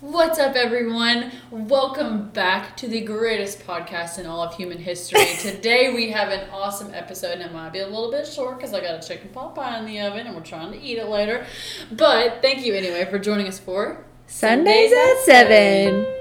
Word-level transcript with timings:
What's 0.00 0.38
up, 0.38 0.54
everyone? 0.54 1.32
Welcome 1.50 2.28
back 2.28 2.76
to 2.76 2.86
the 2.86 3.00
greatest 3.00 3.66
podcast 3.66 4.20
in 4.20 4.26
all 4.26 4.40
of 4.44 4.54
human 4.54 4.78
history. 4.78 5.24
Today 5.40 5.92
we 5.92 6.10
have 6.10 6.28
an 6.28 6.48
awesome 6.50 6.94
episode, 6.94 7.32
and 7.32 7.42
it 7.42 7.52
might 7.52 7.72
be 7.72 7.80
a 7.80 7.86
little 7.86 8.08
bit 8.08 8.24
short 8.24 8.58
because 8.58 8.72
I 8.72 8.80
got 8.80 9.02
a 9.02 9.08
chicken 9.08 9.30
pot 9.30 9.56
pie 9.56 9.76
in 9.76 9.86
the 9.86 10.00
oven 10.02 10.28
and 10.28 10.36
we're 10.36 10.42
trying 10.42 10.70
to 10.70 10.80
eat 10.80 10.98
it 10.98 11.08
later. 11.08 11.44
But 11.90 12.40
thank 12.42 12.64
you 12.64 12.74
anyway 12.74 13.06
for 13.10 13.18
joining 13.18 13.48
us 13.48 13.58
for 13.58 14.04
Sundays, 14.28 14.92
Sundays 14.92 15.18
at 15.18 15.24
7. 15.24 16.04
7. 16.04 16.17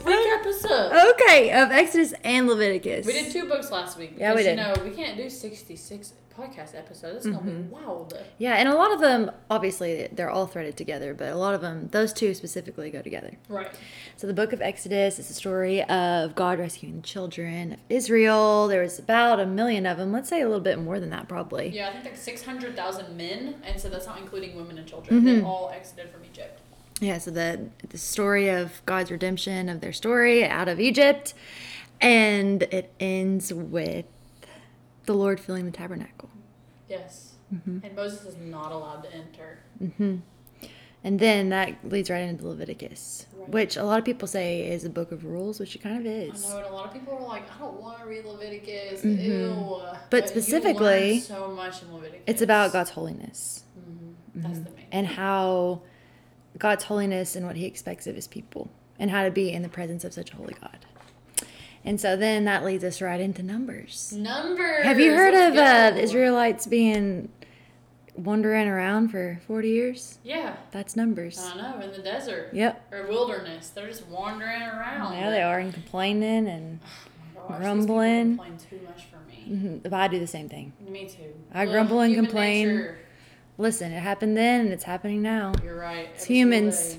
Recap 0.00 0.46
us 0.46 0.64
up. 0.64 1.14
Okay, 1.14 1.52
of 1.52 1.70
Exodus 1.70 2.14
and 2.24 2.46
Leviticus. 2.46 3.06
We 3.06 3.12
did 3.12 3.32
two 3.32 3.48
books 3.48 3.70
last 3.70 3.98
week. 3.98 4.14
Yeah, 4.16 4.34
we 4.34 4.42
did. 4.42 4.58
You 4.58 4.64
know, 4.64 4.74
we 4.84 4.90
can't 4.90 5.16
do 5.16 5.28
66 5.28 6.14
podcast 6.36 6.74
episodes. 6.74 7.26
It's 7.26 7.36
going 7.36 7.38
to 7.38 7.44
be 7.44 7.50
mm-hmm. 7.50 7.70
wild. 7.70 8.18
Yeah, 8.38 8.54
and 8.54 8.68
a 8.68 8.74
lot 8.74 8.92
of 8.92 9.00
them, 9.00 9.30
obviously, 9.50 10.08
they're 10.12 10.30
all 10.30 10.46
threaded 10.46 10.76
together, 10.76 11.14
but 11.14 11.28
a 11.28 11.36
lot 11.36 11.54
of 11.54 11.60
them, 11.60 11.88
those 11.88 12.12
two 12.12 12.34
specifically 12.34 12.90
go 12.90 13.02
together. 13.02 13.36
Right. 13.48 13.70
So 14.16 14.26
the 14.26 14.34
book 14.34 14.52
of 14.52 14.62
Exodus 14.62 15.18
is 15.18 15.30
a 15.30 15.34
story 15.34 15.82
of 15.84 16.34
God 16.34 16.58
rescuing 16.58 16.96
the 16.96 17.02
children 17.02 17.74
of 17.74 17.78
Israel. 17.88 18.68
There 18.68 18.82
was 18.82 18.98
about 18.98 19.40
a 19.40 19.46
million 19.46 19.86
of 19.86 19.98
them. 19.98 20.12
Let's 20.12 20.28
say 20.28 20.40
a 20.40 20.46
little 20.46 20.60
bit 20.60 20.78
more 20.78 20.98
than 20.98 21.10
that, 21.10 21.28
probably. 21.28 21.68
Yeah, 21.68 21.88
I 21.88 21.92
think 21.92 22.04
like 22.04 22.16
600,000 22.16 23.16
men, 23.16 23.56
and 23.64 23.80
so 23.80 23.88
that's 23.88 24.06
not 24.06 24.18
including 24.18 24.56
women 24.56 24.78
and 24.78 24.86
children. 24.86 25.18
Mm-hmm. 25.18 25.26
They 25.26 25.42
all 25.42 25.70
exited 25.74 26.10
from 26.10 26.24
Egypt. 26.24 26.61
Yeah, 27.02 27.18
so 27.18 27.30
the 27.32 27.68
the 27.88 27.98
story 27.98 28.48
of 28.48 28.80
God's 28.86 29.10
redemption 29.10 29.68
of 29.68 29.80
their 29.80 29.92
story 29.92 30.44
out 30.46 30.68
of 30.68 30.78
Egypt, 30.78 31.34
and 32.00 32.62
it 32.62 32.92
ends 33.00 33.52
with 33.52 34.04
the 35.06 35.12
Lord 35.14 35.40
filling 35.40 35.64
the 35.64 35.72
tabernacle, 35.72 36.30
Yes. 36.88 37.32
Mm-hmm. 37.52 37.78
And 37.84 37.96
Moses 37.96 38.24
is 38.24 38.36
not 38.36 38.70
allowed 38.70 39.02
to 39.02 39.12
enter. 39.14 39.58
Mm-hmm. 39.82 40.16
and 41.04 41.18
then 41.18 41.48
that 41.48 41.76
leads 41.88 42.08
right 42.08 42.18
into 42.20 42.46
Leviticus, 42.46 43.26
Right. 43.36 43.48
which 43.48 43.76
a 43.76 43.82
lot 43.82 43.98
of 43.98 44.04
people 44.04 44.28
say 44.28 44.70
is 44.70 44.84
a 44.84 44.90
book 44.90 45.10
of 45.10 45.24
rules, 45.24 45.58
which 45.58 45.74
it 45.74 45.82
kind 45.82 45.98
of 45.98 46.06
is. 46.06 46.44
I 46.44 46.48
know, 46.50 46.56
and 46.58 46.66
a 46.66 46.72
lot 46.72 46.86
of 46.86 46.92
people 46.92 47.14
are 47.14 47.20
like, 47.26 47.42
I 47.52 47.58
don't 47.58 47.80
want 47.80 47.98
to 47.98 48.06
read 48.06 48.24
Leviticus. 48.24 49.04
Ew. 49.04 49.82
But 50.10 50.22
you 50.22 50.28
specifically, 50.28 51.18
so 51.18 51.48
much 51.48 51.82
in 51.82 51.92
Leviticus. 51.92 52.22
It's 52.28 52.42
about 52.42 52.72
God's 52.72 52.90
holiness 52.90 53.64
That's 54.36 54.60
the 54.60 54.70
main. 54.70 54.86
and 54.92 55.06
how 55.08 55.82
God's 56.62 56.84
holiness 56.84 57.34
and 57.34 57.44
what 57.44 57.56
He 57.56 57.66
expects 57.66 58.06
of 58.06 58.14
His 58.14 58.28
people, 58.28 58.70
and 58.96 59.10
how 59.10 59.24
to 59.24 59.30
be 59.32 59.50
in 59.50 59.62
the 59.62 59.68
presence 59.68 60.04
of 60.04 60.12
such 60.14 60.32
a 60.32 60.36
holy 60.36 60.54
God. 60.60 60.78
And 61.84 62.00
so 62.00 62.16
then 62.16 62.44
that 62.44 62.64
leads 62.64 62.84
us 62.84 63.02
right 63.02 63.20
into 63.20 63.42
Numbers. 63.42 64.12
Numbers. 64.16 64.84
Have 64.84 65.00
you 65.00 65.12
heard 65.12 65.34
of 65.34 65.56
uh, 65.56 65.98
Israelites 65.98 66.64
being 66.68 67.28
wandering 68.14 68.68
around 68.68 69.08
for 69.08 69.40
40 69.48 69.68
years? 69.68 70.18
Yeah. 70.22 70.54
That's 70.70 70.94
numbers. 70.94 71.40
I 71.52 71.56
know, 71.56 71.80
in 71.80 71.90
the 71.90 71.98
desert. 71.98 72.50
Yep. 72.52 72.92
Or 72.92 73.06
wilderness. 73.08 73.70
They're 73.70 73.88
just 73.88 74.06
wandering 74.06 74.62
around. 74.62 75.14
Yeah, 75.16 75.30
they 75.30 75.42
are 75.42 75.58
and 75.58 75.74
complaining 75.74 76.46
and 76.46 76.78
Oh 77.44 77.48
gosh, 77.48 77.58
grumbling. 77.58 78.36
complain 78.36 78.56
too 78.70 78.80
much 78.86 79.04
for 79.10 79.18
me. 79.28 79.56
mhm, 79.56 79.82
but 79.82 79.92
I 79.94 80.06
do 80.06 80.20
the 80.20 80.28
same 80.28 80.48
thing. 80.48 80.72
Me 80.88 81.08
too. 81.08 81.34
I 81.52 81.64
Ugh, 81.66 81.72
grumble 81.72 81.98
and 81.98 82.14
complain. 82.14 82.68
nature. 82.68 82.98
Listen, 83.62 83.92
it 83.92 84.00
happened 84.00 84.36
then 84.36 84.62
and 84.62 84.72
it's 84.72 84.82
happening 84.82 85.22
now. 85.22 85.52
You're 85.62 85.78
right. 85.78 86.08
It's 86.14 86.24
humans. 86.24 86.98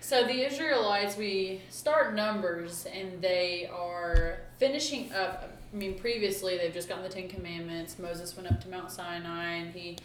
So 0.00 0.24
the 0.24 0.44
Israelites, 0.44 1.16
we 1.16 1.60
start 1.70 2.16
Numbers, 2.16 2.84
and 2.92 3.22
they 3.22 3.70
are 3.72 4.40
finishing 4.58 5.12
up. 5.12 5.52
I 5.72 5.76
mean, 5.76 5.96
previously 5.96 6.58
they've 6.58 6.74
just 6.74 6.88
gotten 6.88 7.04
the 7.04 7.08
Ten 7.08 7.28
Commandments. 7.28 7.96
Moses 8.00 8.36
went 8.36 8.50
up 8.50 8.60
to 8.62 8.68
Mount 8.68 8.90
Sinai, 8.90 9.52
and 9.52 9.72
he 9.72 9.96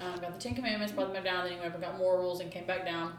um, 0.00 0.18
got 0.20 0.32
the 0.32 0.40
Ten 0.40 0.54
Commandments, 0.54 0.94
brought 0.94 1.12
them 1.12 1.22
down. 1.22 1.44
Then 1.44 1.52
he 1.52 1.58
went 1.58 1.68
up 1.68 1.74
and 1.74 1.82
got 1.82 1.98
more 1.98 2.16
rules 2.16 2.40
and 2.40 2.50
came 2.50 2.64
back 2.64 2.86
down. 2.86 3.12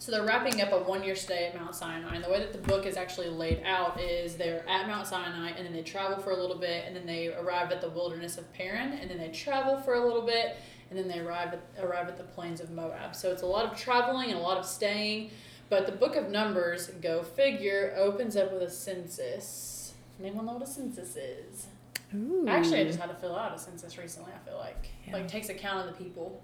So 0.00 0.10
they're 0.10 0.26
wrapping 0.26 0.60
up 0.60 0.72
a 0.72 0.78
one-year 0.80 1.14
stay 1.14 1.46
at 1.46 1.54
Mount 1.54 1.76
Sinai, 1.76 2.16
and 2.16 2.24
the 2.24 2.28
way 2.28 2.40
that 2.40 2.52
the 2.52 2.58
book 2.58 2.86
is 2.86 2.96
actually 2.96 3.28
laid 3.28 3.62
out 3.64 4.00
is 4.00 4.34
they're 4.34 4.68
at 4.68 4.88
Mount 4.88 5.06
Sinai, 5.06 5.50
and 5.50 5.64
then 5.64 5.72
they 5.72 5.82
travel 5.82 6.18
for 6.18 6.32
a 6.32 6.36
little 6.36 6.58
bit, 6.58 6.84
and 6.88 6.96
then 6.96 7.06
they 7.06 7.28
arrive 7.28 7.70
at 7.70 7.80
the 7.80 7.88
wilderness 7.88 8.36
of 8.36 8.52
Paran, 8.52 8.94
and 8.94 9.08
then 9.08 9.18
they 9.18 9.28
travel 9.28 9.76
for 9.78 9.94
a 9.94 10.04
little 10.04 10.26
bit, 10.26 10.56
and 10.90 10.98
then 10.98 11.08
they 11.08 11.18
arrive 11.18 11.52
at 11.54 11.84
arrive 11.84 12.08
at 12.08 12.16
the 12.16 12.24
plains 12.24 12.60
of 12.60 12.70
Moab. 12.70 13.14
So 13.16 13.30
it's 13.32 13.42
a 13.42 13.46
lot 13.46 13.64
of 13.70 13.76
traveling 13.78 14.30
and 14.30 14.38
a 14.38 14.42
lot 14.42 14.56
of 14.58 14.64
staying. 14.66 15.30
But 15.68 15.86
the 15.86 15.92
book 15.92 16.14
of 16.14 16.30
Numbers, 16.30 16.88
go 17.02 17.22
figure, 17.22 17.92
opens 17.96 18.36
up 18.36 18.52
with 18.52 18.62
a 18.62 18.70
census. 18.70 19.94
Anyone 20.20 20.46
know 20.46 20.52
what 20.52 20.62
a 20.62 20.66
census 20.66 21.16
is? 21.16 21.66
Ooh. 22.14 22.46
Actually, 22.48 22.80
I 22.80 22.84
just 22.84 23.00
had 23.00 23.08
to 23.10 23.16
fill 23.16 23.34
out 23.36 23.54
a 23.54 23.58
census 23.58 23.98
recently. 23.98 24.30
I 24.32 24.48
feel 24.48 24.58
like 24.58 24.86
Yeah. 25.06 25.14
like 25.14 25.26
takes 25.28 25.48
account 25.48 25.88
of 25.88 25.96
the 25.98 26.04
people. 26.04 26.40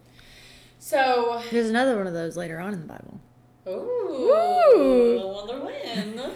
So, 0.81 1.41
There's 1.53 1.71
another 1.71 1.97
one 1.97 2.09
of 2.09 2.13
those 2.13 2.37
later 2.37 2.59
on 2.59 2.73
in 2.75 2.81
the 2.81 2.87
Bible. 2.89 3.21
ooh, 3.69 3.71
Ooh. 3.71 5.21
I 5.21 5.25
wonder 5.25 5.65
when. 5.65 6.33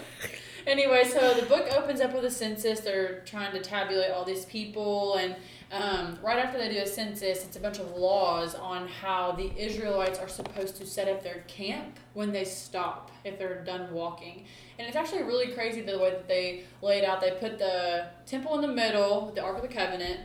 anyway, 0.67 1.03
so 1.05 1.35
the 1.35 1.47
book 1.47 1.67
opens 1.77 2.01
up 2.01 2.15
with 2.15 2.25
a 2.25 2.31
census. 2.31 2.81
They're 2.81 3.21
trying 3.27 3.53
to 3.53 3.61
tabulate 3.61 4.13
all 4.13 4.25
these 4.25 4.45
people, 4.45 5.17
and 5.17 5.35
um, 5.73 6.17
right 6.23 6.39
after 6.39 6.59
they 6.59 6.69
do 6.73 6.79
a 6.79 6.87
census, 6.87 7.45
it's 7.45 7.57
a 7.57 7.61
bunch 7.61 7.79
of 7.79 7.97
laws 7.97 8.55
on 8.55 8.87
how 8.87 9.33
the 9.33 9.51
Israelites 9.59 10.19
are 10.19 10.29
supposed 10.29 10.77
to 10.77 10.87
set 10.87 11.09
up 11.09 11.25
their 11.25 11.43
camp 11.49 11.99
when 12.15 12.33
they 12.33 12.45
stop 12.45 13.11
if 13.25 13.39
they're 13.39 13.65
done 13.65 13.93
walking. 13.93 14.45
And 14.79 14.87
it's 14.87 14.97
actually 14.97 15.25
really 15.25 15.53
crazy 15.53 15.81
the 15.81 15.99
way 15.99 16.11
that 16.11 16.29
they 16.29 16.65
lay 16.83 16.99
it 16.99 17.05
out. 17.05 17.21
They 17.21 17.33
put 17.33 17.59
the 17.59 18.07
temple 18.27 18.55
in 18.55 18.61
the 18.61 18.75
middle, 18.75 19.33
the 19.35 19.43
Ark 19.43 19.57
of 19.57 19.63
the 19.63 19.75
Covenant, 19.75 20.21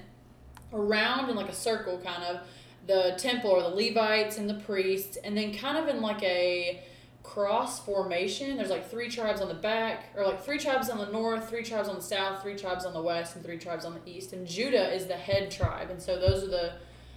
around 0.74 1.30
in 1.30 1.36
like 1.36 1.50
a 1.50 1.56
circle, 1.56 2.00
kind 2.04 2.24
of 2.24 2.42
the 2.86 3.16
temple 3.18 3.50
or 3.50 3.62
the 3.62 3.70
Levites 3.70 4.38
and 4.38 4.48
the 4.48 4.56
priests, 4.66 5.18
and 5.24 5.36
then 5.36 5.54
kind 5.54 5.78
of 5.78 5.88
in 5.88 6.02
like 6.02 6.22
a 6.24 6.84
cross 7.24 7.84
formation. 7.84 8.58
There's 8.58 8.70
like 8.70 8.90
three 8.90 9.10
tribes 9.10 9.42
on 9.42 9.48
the 9.48 9.54
back, 9.54 10.06
or 10.16 10.26
like 10.26 10.44
three 10.44 10.58
tribes 10.58 10.90
on 10.90 10.98
the 10.98 11.08
north, 11.08 11.50
three 11.50 11.64
tribes 11.64 11.88
on 11.88 11.96
the 11.96 12.02
south, 12.02 12.42
three 12.42 12.56
tribes 12.56 12.86
on 12.86 12.94
the 12.94 13.02
west, 13.02 13.36
and 13.36 13.46
three 13.46 13.58
tribes 13.58 13.86
on 13.86 13.94
the 13.94 14.12
east. 14.12 14.34
And 14.34 14.48
Judah 14.48 14.94
is 14.94 15.08
the 15.08 15.16
head 15.16 15.52
tribe, 15.52 15.90
and 15.90 16.02
so 16.02 16.20
those 16.20 16.44
are 16.44 16.50
the 16.50 16.74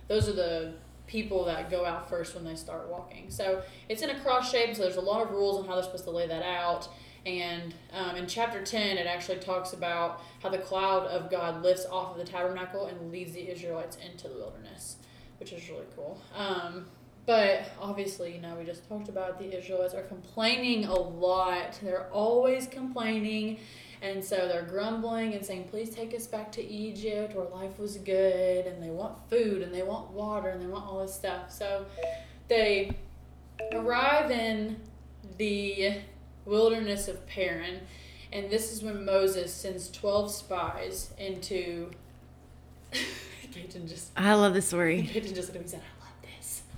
those 0.09 0.28
are 0.28 0.34
the 0.34 0.75
people 1.06 1.44
that 1.44 1.70
go 1.70 1.84
out 1.84 2.09
first 2.09 2.34
when 2.34 2.44
they 2.44 2.54
start 2.54 2.88
walking. 2.88 3.31
So 3.31 3.62
it's 3.88 4.03
in 4.03 4.10
a 4.10 4.20
cross 4.20 4.50
shape, 4.50 4.75
so 4.75 4.82
there's 4.82 4.97
a 4.97 5.00
lot 5.03 5.22
of 5.22 5.31
rules 5.31 5.59
on 5.59 5.66
how 5.66 5.75
they're 5.75 5.84
supposed 5.84 6.04
to 6.04 6.10
lay 6.10 6.26
that 6.26 6.43
out. 6.43 6.88
And 7.26 7.75
um, 7.93 8.16
in 8.16 8.26
chapter 8.26 8.62
10, 8.62 8.98
it 8.98 9.06
actually 9.06 9.38
talks 9.38 9.72
about 9.72 10.20
how 10.43 10.50
the 10.50 10.59
cloud 10.59 11.06
of 11.06 11.31
God 11.31 11.62
lifts 11.62 11.87
off 11.87 12.12
of 12.12 12.19
the 12.19 12.31
tabernacle 12.31 12.87
and 12.87 13.10
leads 13.10 13.32
the 13.32 13.50
Israelites 13.50 13.97
into 13.97 14.28
the 14.28 14.34
wilderness, 14.34 14.97
which 15.41 15.53
is 15.53 15.69
really 15.69 15.87
cool. 15.97 16.20
Um, 16.34 16.87
but 17.27 17.71
obviously, 17.81 18.35
you 18.35 18.41
know, 18.41 18.55
we 18.57 18.65
just 18.65 18.87
talked 18.89 19.09
about 19.09 19.39
the 19.39 19.57
Israelites 19.57 19.95
are 19.95 20.03
complaining 20.03 20.85
a 20.85 20.95
lot. 20.95 21.79
They're 21.83 22.09
always 22.12 22.67
complaining. 22.67 23.59
And 24.03 24.23
so 24.23 24.47
they're 24.49 24.67
grumbling 24.67 25.33
and 25.33 25.45
saying, 25.45 25.69
please 25.71 25.89
take 25.89 26.15
us 26.15 26.27
back 26.27 26.53
to 26.53 26.62
Egypt 26.62 27.35
where 27.35 27.47
life 27.47 27.79
was 27.79 27.97
good. 27.97 28.67
And 28.67 28.83
they 28.83 28.91
want 28.91 29.19
food 29.31 29.62
and 29.62 29.73
they 29.75 29.83
want 29.83 30.11
water 30.11 30.51
and 30.51 30.61
they 30.61 30.67
want 30.67 30.85
all 30.85 31.01
this 31.01 31.15
stuff. 31.15 31.51
So 31.51 31.87
they 32.49 32.95
arrive 33.73 34.31
in 34.31 34.77
the 35.39 36.01
wilderness 36.45 37.09
of 37.09 37.27
Paran. 37.27 37.81
And 38.33 38.51
this 38.51 38.71
is 38.71 38.83
when 38.83 39.06
Moses 39.06 39.55
sends 39.55 39.91
12 39.91 40.31
spies 40.31 41.12
into. 41.19 41.91
Just. 43.87 44.11
I 44.17 44.35
love 44.35 44.53
this 44.53 44.67
story. 44.67 45.09
Gaten 45.15 45.33
just 45.33 45.53
said, 45.53 45.56
I 45.56 45.62
love 45.62 45.71
this. 45.71 45.94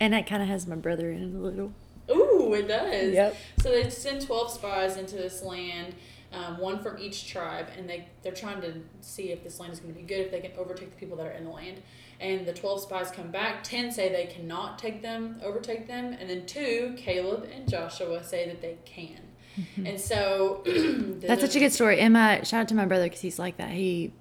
And 0.01 0.15
it 0.15 0.27
kind 0.27 0.43
of 0.43 0.49
has 0.49 0.67
my 0.67 0.77
brother 0.77 1.11
in 1.11 1.23
it 1.23 1.35
a 1.35 1.39
little. 1.39 1.73
Ooh, 2.11 2.55
it 2.55 2.69
does. 2.69 3.13
Yep. 3.13 3.37
So 3.61 3.71
they 3.71 3.89
send 3.91 4.23
twelve 4.23 4.51
spies 4.51 4.97
into 4.97 5.17
this 5.17 5.43
land, 5.43 5.95
um, 6.33 6.59
one 6.59 6.79
from 6.81 6.99
each 6.99 7.29
tribe, 7.29 7.69
and 7.77 7.89
they 7.89 8.07
they're 8.23 8.33
trying 8.33 8.61
to 8.61 8.75
see 9.01 9.33
if 9.33 9.43
this 9.43 9.59
land 9.59 9.73
is 9.73 9.81
going 9.81 9.95
to 9.95 10.01
be 10.01 10.07
good, 10.07 10.21
if 10.21 10.31
they 10.31 10.41
can 10.41 10.53
overtake 10.59 10.91
the 10.91 10.97
people 10.97 11.17
that 11.17 11.27
are 11.27 11.33
in 11.33 11.45
the 11.45 11.51
land. 11.51 11.83
And 12.21 12.47
the 12.47 12.53
twelve 12.53 12.81
spies 12.81 13.11
come 13.11 13.31
back. 13.31 13.63
Ten 13.65 13.91
say 13.91 14.11
they 14.11 14.27
cannot 14.27 14.79
take 14.79 15.03
them, 15.03 15.41
overtake 15.43 15.87
them, 15.87 16.17
and 16.19 16.31
then 16.31 16.47
two, 16.47 16.95
Caleb 16.97 17.49
and 17.53 17.69
Joshua, 17.69 18.23
say 18.25 18.47
that 18.49 18.63
they 18.63 18.77
can. 18.85 19.21
And 19.87 19.99
so 19.99 20.63
That's 20.67 21.41
such 21.41 21.57
a 21.57 21.59
good 21.59 21.73
story. 21.73 21.99
Emma, 21.99 22.45
shout 22.45 22.61
out 22.61 22.69
to 22.69 22.75
my 22.75 22.85
brother 22.85 23.05
because 23.05 23.23
he's 23.23 23.39
like 23.39 23.57
that. 23.57 23.71
He 23.71 24.13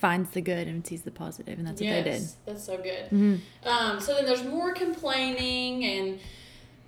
finds 0.00 0.30
the 0.30 0.40
good 0.40 0.66
and 0.66 0.86
sees 0.86 1.02
the 1.02 1.10
positive, 1.10 1.58
and 1.58 1.66
that's 1.66 1.80
what 1.80 1.90
they 1.90 2.02
did. 2.02 2.22
That's 2.46 2.64
so 2.64 2.76
good. 2.78 3.10
Mhm. 3.10 3.40
Um, 3.64 4.00
so 4.00 4.14
then 4.14 4.24
there's 4.24 4.42
more 4.44 4.72
complaining, 4.72 5.84
and 5.84 6.18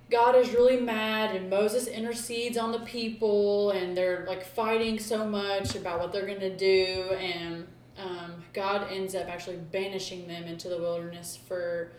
God 0.09 0.35
is 0.35 0.51
really 0.51 0.77
mad, 0.79 1.35
and 1.35 1.49
Moses 1.49 1.87
intercedes 1.87 2.57
on 2.57 2.71
the 2.71 2.79
people, 2.79 3.71
and 3.71 3.95
they're 3.95 4.25
like 4.27 4.43
fighting 4.43 4.97
so 4.99 5.25
much 5.25 5.75
about 5.75 5.99
what 5.99 6.11
they're 6.11 6.25
gonna 6.25 6.55
do, 6.55 7.11
and 7.19 7.67
um, 7.97 8.43
God 8.53 8.87
ends 8.91 9.13
up 9.13 9.27
actually 9.29 9.57
banishing 9.57 10.27
them 10.27 10.45
into 10.45 10.67
the 10.67 10.77
wilderness 10.79 11.37
for 11.47 11.91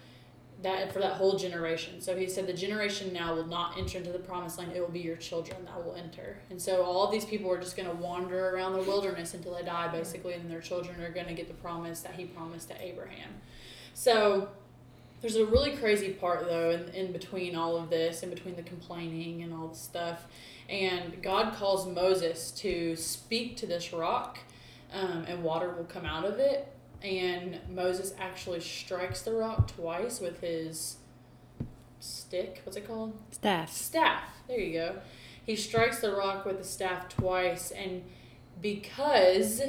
that 0.64 0.92
for 0.92 0.98
that 0.98 1.12
whole 1.12 1.38
generation. 1.38 2.00
So 2.00 2.16
he 2.16 2.28
said 2.28 2.46
the 2.46 2.52
generation 2.52 3.12
now 3.12 3.34
will 3.34 3.46
not 3.46 3.78
enter 3.78 3.98
into 3.98 4.10
the 4.10 4.18
promised 4.18 4.58
land. 4.58 4.72
It 4.74 4.80
will 4.80 4.88
be 4.88 5.00
your 5.00 5.16
children 5.16 5.64
that 5.66 5.84
will 5.84 5.94
enter. 5.94 6.38
And 6.50 6.60
so 6.60 6.82
all 6.82 7.10
these 7.10 7.24
people 7.24 7.50
are 7.52 7.60
just 7.60 7.76
going 7.76 7.88
to 7.88 7.94
wander 7.94 8.50
around 8.50 8.72
the 8.72 8.82
wilderness 8.82 9.34
until 9.34 9.54
they 9.54 9.62
die, 9.62 9.88
basically, 9.88 10.34
and 10.34 10.50
their 10.50 10.60
children 10.60 11.00
are 11.00 11.10
going 11.10 11.26
to 11.26 11.34
get 11.34 11.48
the 11.48 11.54
promise 11.54 12.00
that 12.00 12.14
he 12.14 12.24
promised 12.24 12.68
to 12.70 12.82
Abraham. 12.82 13.30
So 13.94 14.48
there's 15.20 15.36
a 15.36 15.46
really 15.46 15.76
crazy 15.76 16.10
part 16.10 16.46
though 16.46 16.70
in, 16.70 16.88
in 16.94 17.12
between 17.12 17.54
all 17.54 17.76
of 17.76 17.90
this, 17.90 18.22
in 18.22 18.30
between 18.30 18.56
the 18.56 18.62
complaining 18.62 19.42
and 19.42 19.54
all 19.54 19.68
the 19.68 19.76
stuff. 19.76 20.26
And 20.68 21.22
God 21.22 21.54
calls 21.54 21.86
Moses 21.86 22.50
to 22.52 22.96
speak 22.96 23.56
to 23.58 23.66
this 23.66 23.92
rock, 23.92 24.38
um, 24.92 25.24
and 25.28 25.42
water 25.42 25.70
will 25.70 25.84
come 25.84 26.06
out 26.06 26.24
of 26.24 26.38
it 26.38 26.73
and 27.04 27.60
Moses 27.68 28.14
actually 28.18 28.60
strikes 28.60 29.22
the 29.22 29.32
rock 29.32 29.68
twice 29.68 30.20
with 30.20 30.40
his 30.40 30.96
stick. 32.00 32.62
What's 32.64 32.76
it 32.76 32.86
called? 32.86 33.16
Staff. 33.30 33.70
Staff. 33.70 34.22
There 34.48 34.58
you 34.58 34.72
go. 34.72 34.96
He 35.44 35.56
strikes 35.56 36.00
the 36.00 36.12
rock 36.12 36.46
with 36.46 36.58
the 36.58 36.64
staff 36.64 37.08
twice, 37.10 37.70
and 37.70 38.02
because 38.62 39.60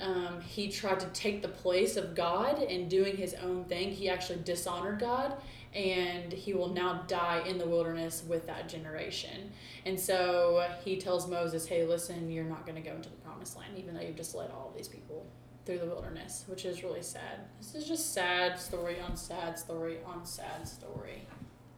um, 0.00 0.40
he 0.40 0.68
tried 0.68 0.98
to 1.00 1.06
take 1.08 1.42
the 1.42 1.48
place 1.48 1.96
of 1.96 2.16
God 2.16 2.60
and 2.60 2.90
doing 2.90 3.16
his 3.16 3.34
own 3.34 3.64
thing, 3.64 3.92
he 3.92 4.08
actually 4.08 4.40
dishonored 4.42 4.98
God, 4.98 5.36
and 5.72 6.32
he 6.32 6.52
will 6.54 6.70
now 6.70 7.04
die 7.06 7.44
in 7.46 7.58
the 7.58 7.66
wilderness 7.66 8.24
with 8.26 8.46
that 8.48 8.68
generation. 8.68 9.52
And 9.84 9.98
so 9.98 10.68
he 10.84 10.96
tells 10.96 11.28
Moses, 11.28 11.66
"Hey, 11.66 11.86
listen, 11.86 12.28
you're 12.28 12.44
not 12.44 12.66
going 12.66 12.82
to 12.82 12.88
go 12.88 12.96
into 12.96 13.08
the 13.10 13.16
promised 13.16 13.56
land, 13.56 13.78
even 13.78 13.94
though 13.94 14.00
you've 14.00 14.16
just 14.16 14.34
led 14.34 14.50
all 14.50 14.72
these 14.76 14.88
people." 14.88 15.24
Through 15.66 15.78
the 15.80 15.86
wilderness, 15.86 16.44
which 16.46 16.64
is 16.64 16.84
really 16.84 17.02
sad. 17.02 17.40
This 17.60 17.74
is 17.74 17.88
just 17.88 18.14
sad 18.14 18.58
story 18.58 19.00
on 19.00 19.16
sad 19.16 19.58
story 19.58 19.98
on 20.06 20.24
sad 20.24 20.66
story. 20.66 21.26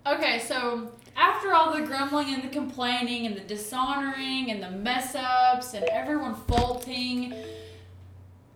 Okay, 0.07 0.39
so 0.39 0.93
after 1.17 1.53
all 1.53 1.75
the 1.75 1.85
grumbling 1.85 2.33
and 2.33 2.43
the 2.43 2.49
complaining 2.49 3.27
and 3.27 3.35
the 3.35 3.41
dishonoring 3.41 4.51
and 4.51 4.63
the 4.63 4.71
mess 4.71 5.15
ups 5.15 5.75
and 5.75 5.85
everyone 5.87 6.35
faulting, 6.35 7.35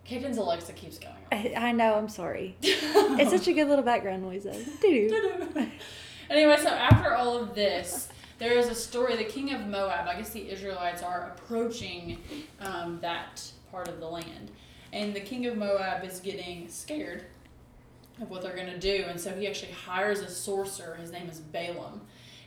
Caden's 0.05 0.37
Alexa 0.37 0.73
keeps 0.73 0.99
going. 0.99 1.13
I, 1.31 1.53
I 1.55 1.71
know, 1.71 1.95
I'm 1.95 2.09
sorry. 2.09 2.55
it's 2.61 3.31
such 3.31 3.47
a 3.47 3.53
good 3.53 3.67
little 3.67 3.83
background 3.83 4.21
noise, 4.21 4.43
though. 4.43 4.51
Doo-doo. 4.81 5.67
anyway, 6.29 6.57
so 6.61 6.69
after 6.69 7.15
all 7.15 7.37
of 7.37 7.55
this, 7.55 8.07
there 8.37 8.57
is 8.57 8.67
a 8.67 8.75
story. 8.75 9.15
The 9.15 9.23
king 9.23 9.53
of 9.53 9.61
Moab, 9.61 10.07
I 10.07 10.15
guess 10.15 10.29
the 10.29 10.49
Israelites 10.49 11.01
are 11.01 11.35
approaching 11.35 12.19
um, 12.59 12.99
that 13.01 13.43
part 13.71 13.87
of 13.87 13.99
the 13.99 14.07
land 14.07 14.51
and 14.93 15.13
the 15.13 15.19
king 15.19 15.47
of 15.47 15.57
Moab 15.57 16.05
is 16.05 16.19
getting 16.19 16.69
scared 16.69 17.25
of 18.21 18.29
what 18.29 18.43
they're 18.43 18.55
going 18.55 18.67
to 18.67 18.79
do. 18.79 19.05
And 19.07 19.19
so 19.19 19.31
he 19.31 19.47
actually 19.47 19.71
hires 19.71 20.19
a 20.19 20.29
sorcerer. 20.29 20.95
His 20.95 21.11
name 21.11 21.27
is 21.27 21.39
Balaam. 21.39 22.01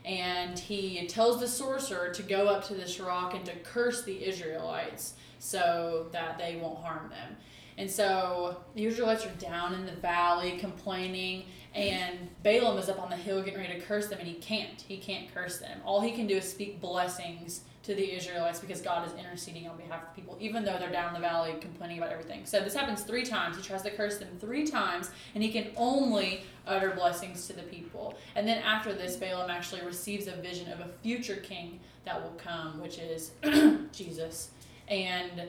And 0.04 0.56
he 0.56 1.04
tells 1.08 1.40
the 1.40 1.48
sorcerer 1.48 2.10
to 2.10 2.22
go 2.22 2.46
up 2.46 2.64
to 2.68 2.74
this 2.74 3.00
rock 3.00 3.34
and 3.34 3.44
to 3.46 3.56
curse 3.56 4.04
the 4.04 4.24
Israelites 4.24 5.14
so 5.40 6.06
that 6.12 6.38
they 6.38 6.56
won't 6.62 6.78
harm 6.78 7.10
them. 7.10 7.36
And 7.78 7.90
so 7.90 8.56
the 8.74 8.86
Israelites 8.86 9.26
are 9.26 9.34
down 9.38 9.74
in 9.74 9.84
the 9.84 9.92
valley 9.92 10.56
complaining, 10.58 11.44
and 11.74 12.30
Balaam 12.42 12.78
is 12.78 12.88
up 12.88 12.98
on 12.98 13.10
the 13.10 13.16
hill 13.16 13.42
getting 13.42 13.60
ready 13.60 13.74
to 13.74 13.80
curse 13.80 14.06
them, 14.08 14.18
and 14.18 14.26
he 14.26 14.34
can't. 14.34 14.80
He 14.88 14.96
can't 14.96 15.32
curse 15.34 15.58
them. 15.58 15.80
All 15.84 16.00
he 16.00 16.12
can 16.12 16.26
do 16.26 16.36
is 16.36 16.50
speak 16.50 16.80
blessings 16.80 17.60
to 17.82 17.94
the 17.94 18.16
Israelites 18.16 18.58
because 18.58 18.80
God 18.80 19.06
is 19.06 19.14
interceding 19.14 19.68
on 19.68 19.76
behalf 19.76 20.02
of 20.02 20.16
people, 20.16 20.36
even 20.40 20.64
though 20.64 20.76
they're 20.78 20.90
down 20.90 21.14
in 21.14 21.20
the 21.20 21.26
valley 21.26 21.54
complaining 21.60 21.98
about 21.98 22.10
everything. 22.10 22.44
So 22.46 22.60
this 22.60 22.74
happens 22.74 23.02
three 23.02 23.24
times. 23.24 23.56
He 23.56 23.62
tries 23.62 23.82
to 23.82 23.90
curse 23.90 24.18
them 24.18 24.28
three 24.40 24.66
times, 24.66 25.10
and 25.34 25.44
he 25.44 25.52
can 25.52 25.68
only 25.76 26.42
utter 26.66 26.90
blessings 26.96 27.46
to 27.46 27.52
the 27.52 27.62
people. 27.62 28.14
And 28.34 28.48
then 28.48 28.58
after 28.62 28.92
this, 28.92 29.16
Balaam 29.16 29.50
actually 29.50 29.82
receives 29.82 30.26
a 30.26 30.32
vision 30.32 30.72
of 30.72 30.80
a 30.80 30.88
future 31.02 31.36
king 31.36 31.78
that 32.06 32.20
will 32.20 32.34
come, 32.38 32.80
which 32.80 32.98
is 32.98 33.32
Jesus. 33.92 34.50
And 34.88 35.42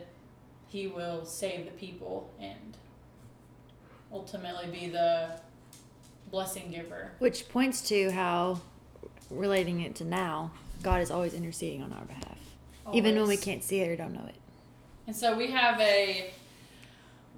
he 0.69 0.87
will 0.87 1.25
save 1.25 1.65
the 1.65 1.71
people 1.71 2.29
and 2.39 2.77
ultimately 4.11 4.67
be 4.67 4.87
the 4.89 5.39
blessing 6.31 6.71
giver. 6.71 7.11
Which 7.19 7.47
points 7.49 7.87
to 7.89 8.11
how, 8.11 8.61
relating 9.29 9.81
it 9.81 9.95
to 9.95 10.05
now, 10.05 10.51
God 10.83 11.01
is 11.01 11.11
always 11.11 11.33
interceding 11.33 11.81
on 11.81 11.93
our 11.93 12.05
behalf, 12.05 12.37
always. 12.85 12.97
even 12.97 13.15
when 13.15 13.27
we 13.27 13.37
can't 13.37 13.63
see 13.63 13.79
it 13.79 13.89
or 13.89 13.95
don't 13.95 14.13
know 14.13 14.25
it. 14.27 14.35
And 15.07 15.15
so 15.15 15.37
we 15.37 15.51
have 15.51 15.79
a 15.79 16.31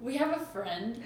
we 0.02 0.18
have 0.18 0.42
a 0.42 0.46
friend, 0.46 1.04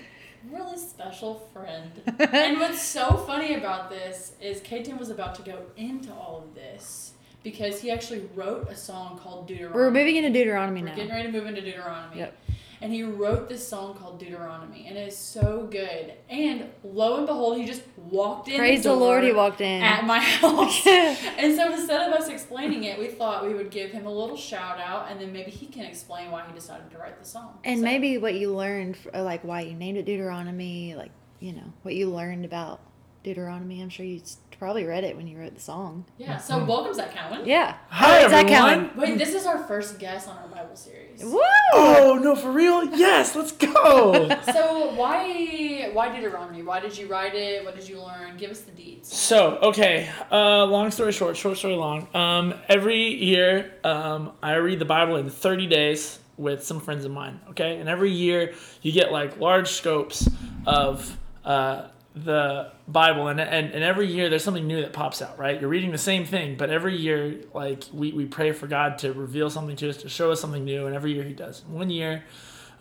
really 0.49 0.77
special 0.77 1.47
friend. 1.53 1.91
and 2.19 2.59
what's 2.59 2.81
so 2.81 3.17
funny 3.27 3.55
about 3.55 3.89
this 3.89 4.33
is 4.39 4.61
Katen 4.61 4.97
was 4.97 5.09
about 5.09 5.35
to 5.35 5.41
go 5.41 5.59
into 5.75 6.13
all 6.13 6.43
of 6.47 6.55
this 6.55 7.13
because 7.43 7.81
he 7.81 7.91
actually 7.91 8.27
wrote 8.33 8.69
a 8.69 8.75
song 8.75 9.19
called 9.19 9.47
Deuteronomy. 9.47 9.75
We're 9.75 9.91
moving 9.91 10.15
into 10.15 10.29
Deuteronomy 10.29 10.81
We're 10.81 10.89
now. 10.89 10.95
Getting 10.95 11.11
ready 11.11 11.31
to 11.31 11.31
move 11.31 11.45
into 11.45 11.61
Deuteronomy. 11.61 12.19
Yep 12.19 12.39
and 12.83 12.91
he 12.91 13.01
wrote 13.01 13.47
this 13.47 13.65
song 13.65 13.95
called 13.95 14.19
Deuteronomy, 14.19 14.87
and 14.87 14.97
it's 14.97 15.15
so 15.15 15.69
good. 15.71 16.15
And 16.29 16.69
lo 16.83 17.15
and 17.15 17.25
behold, 17.25 17.57
he 17.57 17.65
just 17.65 17.81
walked 17.95 18.49
in. 18.49 18.57
Praise 18.57 18.83
the, 18.83 18.89
the 18.89 18.95
Lord, 18.95 19.23
he 19.23 19.31
walked 19.31 19.61
in 19.61 19.81
at 19.81 20.03
my 20.03 20.19
house. 20.19 20.85
and 20.85 21.55
so 21.55 21.71
instead 21.71 22.09
of 22.09 22.13
us 22.13 22.27
explaining 22.27 22.83
it, 22.83 22.99
we 22.99 23.07
thought 23.07 23.47
we 23.47 23.53
would 23.53 23.71
give 23.71 23.91
him 23.91 24.05
a 24.05 24.11
little 24.11 24.35
shout 24.35 24.81
out, 24.81 25.09
and 25.09 25.21
then 25.21 25.31
maybe 25.31 25.49
he 25.49 25.65
can 25.65 25.85
explain 25.85 26.29
why 26.29 26.45
he 26.45 26.53
decided 26.53 26.91
to 26.91 26.97
write 26.97 27.17
the 27.17 27.25
song. 27.25 27.57
And 27.63 27.79
so. 27.79 27.85
maybe 27.85 28.17
what 28.17 28.33
you 28.33 28.53
learned, 28.53 28.97
uh, 29.13 29.23
like 29.23 29.45
why 29.45 29.61
you 29.61 29.75
named 29.75 29.97
it 29.97 30.05
Deuteronomy, 30.05 30.93
like 30.93 31.11
you 31.39 31.53
know 31.53 31.71
what 31.83 31.95
you 31.95 32.09
learned 32.09 32.43
about 32.43 32.81
Deuteronomy. 33.23 33.81
I'm 33.81 33.87
sure 33.87 34.05
you 34.05 34.21
probably 34.63 34.85
read 34.85 35.03
it 35.03 35.17
when 35.17 35.27
you 35.27 35.37
wrote 35.37 35.53
the 35.53 35.61
song. 35.61 36.05
Yeah. 36.17 36.37
So 36.37 36.53
mm-hmm. 36.53 36.67
welcome, 36.67 36.93
Zach 36.93 37.13
Cowan. 37.13 37.45
Yeah. 37.45 37.75
Hi, 37.89 38.21
Zach 38.29 38.49
everyone. 38.49 38.91
Cowan. 38.91 38.97
Wait, 38.97 39.17
this 39.17 39.33
is 39.33 39.45
our 39.45 39.61
first 39.65 39.99
guest 39.99 40.29
on 40.29 40.37
our 40.37 40.47
Bible 40.47 40.77
series. 40.77 41.21
Woo! 41.21 41.41
Oh 41.73 42.17
no, 42.23 42.33
for 42.33 42.49
real? 42.49 42.85
Yes, 42.95 43.35
let's 43.35 43.51
go. 43.51 44.29
so 44.53 44.93
why 44.95 45.89
why 45.91 46.15
Deuteronomy? 46.15 46.63
Why 46.63 46.79
did 46.79 46.97
you 46.97 47.07
write 47.07 47.35
it? 47.35 47.65
What 47.65 47.75
did 47.75 47.89
you 47.89 48.01
learn? 48.01 48.37
Give 48.37 48.51
us 48.51 48.61
the 48.61 48.71
deeds. 48.71 49.13
So 49.13 49.57
okay, 49.57 50.09
uh, 50.31 50.65
long 50.65 50.91
story 50.91 51.11
short, 51.11 51.35
short 51.35 51.57
story 51.57 51.75
long. 51.75 52.07
Um, 52.15 52.53
every 52.69 53.21
year, 53.21 53.73
um, 53.83 54.31
I 54.41 54.53
read 54.53 54.79
the 54.79 54.85
Bible 54.85 55.17
in 55.17 55.29
30 55.29 55.67
days 55.67 56.19
with 56.37 56.63
some 56.63 56.79
friends 56.79 57.03
of 57.03 57.11
mine. 57.11 57.41
Okay, 57.49 57.79
and 57.79 57.89
every 57.89 58.11
year 58.11 58.53
you 58.81 58.93
get 58.93 59.11
like 59.11 59.41
large 59.41 59.71
scopes 59.71 60.29
of 60.65 61.17
uh, 61.43 61.89
the 62.15 62.71
Bible, 62.87 63.27
and, 63.27 63.39
and 63.39 63.71
and 63.71 63.83
every 63.83 64.07
year 64.07 64.29
there's 64.29 64.43
something 64.43 64.67
new 64.67 64.81
that 64.81 64.93
pops 64.93 65.21
out, 65.21 65.39
right? 65.39 65.59
You're 65.59 65.69
reading 65.69 65.91
the 65.91 65.97
same 65.97 66.25
thing, 66.25 66.55
but 66.55 66.69
every 66.69 66.95
year, 66.95 67.41
like 67.53 67.83
we, 67.91 68.11
we 68.11 68.25
pray 68.25 68.51
for 68.51 68.67
God 68.67 68.99
to 68.99 69.13
reveal 69.13 69.49
something 69.49 69.75
to 69.77 69.89
us, 69.89 69.97
to 69.97 70.09
show 70.09 70.31
us 70.31 70.39
something 70.39 70.63
new, 70.63 70.85
and 70.85 70.95
every 70.95 71.13
year 71.13 71.23
He 71.23 71.33
does. 71.33 71.63
One 71.65 71.89
year, 71.89 72.23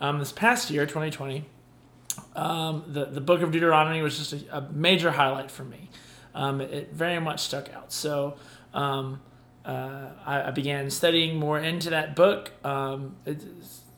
um, 0.01 0.19
this 0.19 0.33
past 0.33 0.71
year, 0.71 0.85
2020, 0.85 1.47
um, 2.37 2.85
the 2.89 3.07
the 3.07 3.23
book 3.23 3.41
of 3.41 3.53
Deuteronomy 3.53 4.03
was 4.03 4.19
just 4.19 4.33
a, 4.35 4.59
a 4.59 4.61
major 4.71 5.11
highlight 5.13 5.51
for 5.51 5.65
me. 5.65 5.89
Um, 6.35 6.61
it, 6.61 6.93
very 6.93 7.21
much 7.21 7.41
stuck 7.41 7.73
out. 7.75 7.93
So. 7.93 8.37
Um, 8.75 9.21
uh, 9.65 10.09
I, 10.27 10.49
I, 10.49 10.51
began 10.51 10.91
studying 10.91 11.37
more 11.37 11.61
into 11.61 11.91
that 11.91 12.17
book. 12.17 12.51
Um, 12.65 13.15
it's 13.25 13.45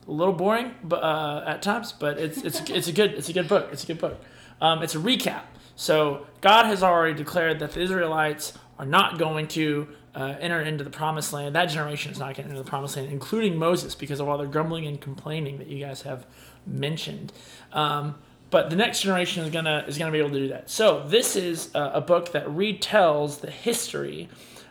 a 0.07 0.11
little 0.11 0.35
boring, 0.35 0.73
but 0.83 1.03
uh, 1.03 1.43
at 1.47 1.63
times, 1.63 1.93
but 1.93 2.19
it's 2.19 2.43
it's 2.43 2.61
it's 2.69 2.89
a 2.89 2.93
good 2.93 3.13
it's 3.13 3.31
a 3.31 3.33
good 3.33 3.49
book. 3.49 3.71
It's 3.73 3.85
a 3.85 3.87
good 3.87 3.99
book. 3.99 4.21
Um, 4.61 4.83
it's 4.83 4.95
a 4.95 4.99
recap. 4.99 5.43
So 5.77 6.27
God 6.41 6.67
has 6.67 6.83
already 6.83 7.15
declared 7.15 7.59
that 7.59 7.73
the 7.73 7.81
Israelites 7.81 8.53
are 8.79 8.87
not 8.87 9.19
going 9.19 9.49
to 9.49 9.89
uh, 10.15 10.37
enter 10.41 10.61
into 10.61 10.85
the 10.85 10.91
promised 10.91 11.33
land. 11.33 11.55
That 11.55 11.67
generation 11.67 12.13
is 12.13 12.19
not 12.19 12.37
going 12.37 12.49
to 12.49 12.51
enter 12.51 12.63
the 12.63 12.69
promised 12.69 12.97
land, 12.97 13.11
including 13.11 13.57
Moses, 13.57 13.95
because 13.95 14.21
of 14.21 14.29
all 14.29 14.39
their 14.39 14.47
grumbling 14.47 14.87
and 14.87 15.01
complaining 15.01 15.59
that 15.59 15.67
you 15.67 15.85
guys 15.85 16.03
have 16.03 16.27
mentioned. 16.67 17.33
Um, 17.73 18.15
but 18.51 18.71
the 18.71 18.77
next 18.77 19.01
generation 19.01 19.45
is 19.45 19.51
gonna 19.51 19.85
is 19.89 19.99
gonna 19.99 20.13
be 20.13 20.19
able 20.19 20.31
to 20.31 20.39
do 20.39 20.49
that. 20.49 20.71
So 20.71 21.05
this 21.09 21.35
is 21.35 21.75
a, 21.75 21.95
a 21.95 22.01
book 22.01 22.31
that 22.33 22.47
retells 22.47 23.41
the 23.41 23.51
history 23.51 24.29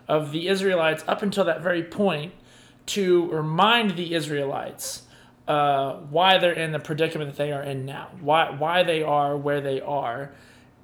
of 0.08 0.32
the 0.32 0.48
Israelites 0.48 1.04
up 1.06 1.22
until 1.22 1.44
that 1.46 1.62
very 1.62 1.84
point 1.84 2.34
to 2.86 3.30
remind 3.30 3.98
the 3.98 4.13
Israelites 4.13 5.04
uh, 5.48 5.96
why 6.10 6.38
they're 6.38 6.54
in 6.54 6.72
the 6.72 6.80
predicament 6.80 7.32
that 7.32 7.38
they 7.38 7.52
are 7.52 7.64
in 7.64 7.86
now, 7.86 8.10
why 8.22 8.52
why 8.52 8.84
they 8.84 9.04
are 9.04 9.36
where 9.36 9.62
they 9.62 9.82
are, 9.82 10.32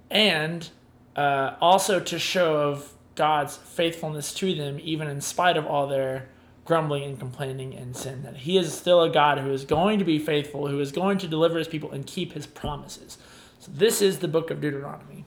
and 0.10 0.70
uh, 1.16 1.56
also 1.62 2.00
to 2.00 2.20
show 2.20 2.56
of 2.56 2.94
God's 3.16 3.58
faithfulness 3.58 4.34
to 4.36 4.54
them, 4.54 4.80
even 4.82 5.08
in 5.08 5.22
spite 5.22 5.58
of 5.58 5.66
all 5.66 5.88
their 5.88 6.30
grumbling 6.66 7.04
and 7.04 7.20
complaining 7.20 7.74
and 7.74 7.96
sin. 7.96 8.24
That 8.24 8.38
He 8.38 8.58
is 8.58 8.74
still 8.74 9.01
a 9.01 9.10
God 9.10 9.39
who 9.39 9.51
is 9.51 9.66
going 9.66 10.00
to 10.00 10.06
be 10.06 10.20
faithful, 10.20 10.68
who 10.68 10.80
is 10.80 10.92
going 10.92 11.18
to 11.20 11.28
deliver 11.28 11.58
His 11.58 11.68
people 11.68 11.92
and 11.92 12.06
keep 12.06 12.34
His 12.34 12.46
promises. 12.46 13.18
So 13.60 13.72
this 13.74 14.01
is 14.01 14.20
the 14.20 14.28
book 14.28 14.51
of 14.51 14.62
Deuteronomy. 14.62 15.25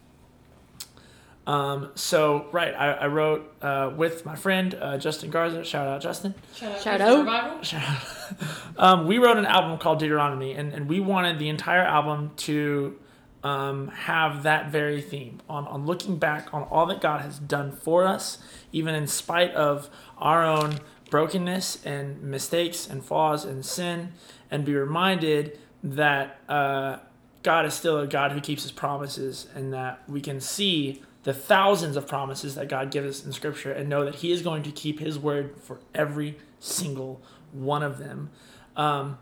Um, 1.46 1.90
so 1.96 2.46
right, 2.52 2.72
I, 2.74 2.92
I 2.92 3.06
wrote 3.08 3.52
uh, 3.62 3.92
with 3.96 4.24
my 4.24 4.36
friend 4.36 4.74
uh, 4.74 4.98
Justin 4.98 5.30
Garza. 5.30 5.64
Shout 5.64 5.88
out, 5.88 6.00
Justin. 6.00 6.34
Shout 6.54 6.72
out. 6.72 6.80
Shout 6.80 7.00
out. 7.00 7.66
Shout 7.66 7.82
out. 7.82 8.46
um, 8.78 9.06
we 9.06 9.18
wrote 9.18 9.36
an 9.36 9.46
album 9.46 9.78
called 9.78 9.98
Deuteronomy, 9.98 10.52
and, 10.52 10.72
and 10.72 10.88
we 10.88 11.00
wanted 11.00 11.38
the 11.38 11.48
entire 11.48 11.82
album 11.82 12.30
to 12.36 12.96
um, 13.42 13.88
have 13.88 14.44
that 14.44 14.70
very 14.70 15.00
theme 15.00 15.40
on, 15.48 15.66
on 15.66 15.84
looking 15.84 16.16
back 16.16 16.54
on 16.54 16.62
all 16.64 16.86
that 16.86 17.00
God 17.00 17.22
has 17.22 17.38
done 17.38 17.72
for 17.72 18.06
us, 18.06 18.38
even 18.70 18.94
in 18.94 19.06
spite 19.08 19.52
of 19.54 19.90
our 20.18 20.44
own 20.44 20.78
brokenness 21.10 21.84
and 21.84 22.22
mistakes 22.22 22.88
and 22.88 23.04
flaws 23.04 23.44
and 23.44 23.66
sin, 23.66 24.12
and 24.50 24.64
be 24.64 24.74
reminded 24.74 25.58
that 25.82 26.38
uh, 26.48 26.98
God 27.42 27.66
is 27.66 27.74
still 27.74 27.98
a 27.98 28.06
God 28.06 28.30
who 28.30 28.40
keeps 28.40 28.62
his 28.62 28.72
promises 28.72 29.48
and 29.54 29.72
that 29.72 30.08
we 30.08 30.20
can 30.20 30.40
see 30.40 31.02
the 31.24 31.32
thousands 31.32 31.96
of 31.96 32.06
promises 32.06 32.54
that 32.56 32.68
God 32.68 32.90
gives 32.90 33.20
us 33.20 33.26
in 33.26 33.32
Scripture 33.32 33.72
and 33.72 33.88
know 33.88 34.04
that 34.04 34.16
He 34.16 34.32
is 34.32 34.42
going 34.42 34.62
to 34.64 34.72
keep 34.72 35.00
His 35.00 35.18
word 35.18 35.54
for 35.60 35.80
every 35.94 36.38
single 36.58 37.22
one 37.52 37.82
of 37.82 37.98
them. 37.98 38.30
Um, 38.76 39.18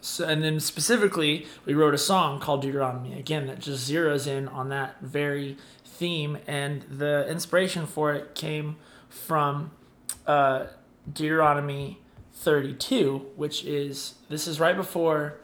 so, 0.00 0.26
and 0.26 0.42
then 0.42 0.58
specifically, 0.58 1.46
we 1.64 1.74
wrote 1.74 1.94
a 1.94 1.98
song 1.98 2.40
called 2.40 2.62
Deuteronomy 2.62 3.18
again 3.18 3.46
that 3.46 3.60
just 3.60 3.88
zeroes 3.88 4.26
in 4.26 4.48
on 4.48 4.68
that 4.70 5.00
very 5.00 5.56
theme, 5.84 6.38
and 6.46 6.82
the 6.82 7.28
inspiration 7.28 7.86
for 7.86 8.12
it 8.12 8.34
came 8.34 8.76
from 9.08 9.70
uh, 10.26 10.66
Deuteronomy 11.12 12.00
32, 12.34 13.30
which 13.36 13.64
is 13.64 14.14
this 14.28 14.48
is 14.48 14.58
right 14.58 14.76
before 14.76 15.38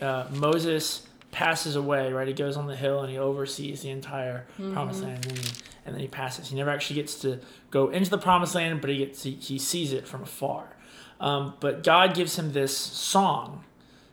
uh, 0.00 0.26
Moses 0.30 1.06
passes 1.32 1.74
away, 1.74 2.12
right? 2.12 2.28
He 2.28 2.34
goes 2.34 2.56
on 2.56 2.68
the 2.68 2.76
hill 2.76 3.00
and 3.00 3.10
he 3.10 3.18
oversees 3.18 3.82
the 3.82 3.90
entire 3.90 4.46
mm-hmm. 4.52 4.72
promised 4.72 5.02
land, 5.02 5.26
and 5.26 5.36
then, 5.36 5.44
he, 5.44 5.50
and 5.84 5.94
then 5.94 6.00
he 6.00 6.08
passes. 6.08 6.50
He 6.50 6.56
never 6.56 6.70
actually 6.70 6.96
gets 6.96 7.16
to 7.22 7.40
go 7.70 7.88
into 7.88 8.10
the 8.10 8.18
promised 8.18 8.54
land, 8.54 8.80
but 8.80 8.90
he 8.90 8.98
gets 8.98 9.24
he, 9.24 9.32
he 9.32 9.58
sees 9.58 9.92
it 9.92 10.06
from 10.06 10.22
afar. 10.22 10.76
Um, 11.18 11.54
but 11.58 11.82
God 11.82 12.14
gives 12.14 12.38
him 12.38 12.52
this 12.52 12.76
song 12.76 13.64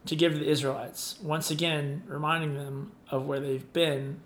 to 0.06 0.16
give 0.16 0.34
to 0.34 0.40
the 0.40 0.50
Israelites, 0.50 1.20
once 1.22 1.52
again 1.52 2.04
reminding 2.08 2.56
them 2.56 2.94
of 3.12 3.28
where 3.28 3.40
they've 3.40 3.72
been 3.74 4.22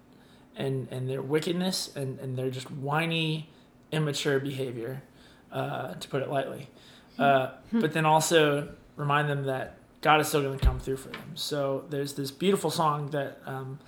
and, 0.56 0.88
and 0.92 1.10
their 1.10 1.22
wickedness 1.22 1.94
and, 1.96 2.20
and 2.20 2.38
their 2.38 2.50
just 2.50 2.70
whiny, 2.70 3.50
immature 3.92 4.40
behavior, 4.40 5.02
uh, 5.52 5.96
to 5.96 6.08
put 6.08 6.22
it 6.22 6.30
lightly. 6.30 6.70
Uh, 7.18 7.52
hmm. 7.72 7.80
but 7.80 7.94
then 7.94 8.06
also 8.06 8.70
remind 8.96 9.30
them 9.30 9.46
that 9.46 9.78
God 10.04 10.20
is 10.20 10.28
still 10.28 10.42
going 10.42 10.60
to 10.60 10.64
come 10.64 10.80
through 10.80 10.98
for 10.98 11.10
them. 11.10 11.32
So 11.34 11.86
there's 11.90 12.14
this 12.14 12.30
beautiful 12.30 12.70
song 12.70 13.10
that 13.12 13.40
um, 13.46 13.80